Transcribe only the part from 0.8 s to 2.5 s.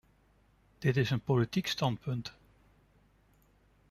is een politiek standpunt.